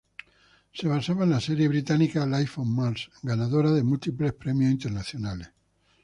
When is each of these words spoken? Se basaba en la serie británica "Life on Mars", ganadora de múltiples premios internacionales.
Se 0.73 0.87
basaba 0.87 1.25
en 1.25 1.29
la 1.29 1.39
serie 1.39 1.67
británica 1.67 2.25
"Life 2.25 2.59
on 2.59 2.75
Mars", 2.75 3.11
ganadora 3.21 3.69
de 3.71 3.83
múltiples 3.83 4.33
premios 4.33 4.71
internacionales. 4.71 5.51